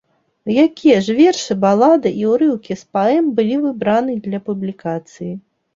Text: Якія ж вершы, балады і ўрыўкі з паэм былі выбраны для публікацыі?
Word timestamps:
Якія 0.65 1.01
ж 1.07 1.15
вершы, 1.19 1.57
балады 1.67 2.13
і 2.23 2.27
ўрыўкі 2.33 2.81
з 2.83 2.99
паэм 2.99 3.25
былі 3.37 3.55
выбраны 3.69 4.21
для 4.27 4.39
публікацыі? 4.51 5.33